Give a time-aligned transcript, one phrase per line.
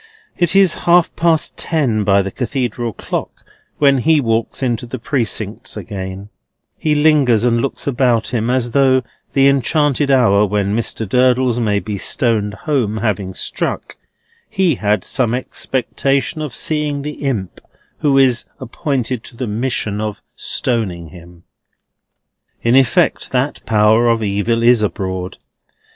[0.35, 3.45] It is half past ten by the Cathedral clock
[3.77, 6.29] when he walks out into the Precincts again;
[6.75, 9.03] he lingers and looks about him, as though,
[9.33, 11.07] the enchanted hour when Mr.
[11.07, 13.95] Durdles may be stoned home having struck,
[14.49, 17.61] he had some expectation of seeing the Imp
[17.99, 21.43] who is appointed to the mission of stoning him.
[22.63, 25.37] In effect, that Power of Evil is abroad.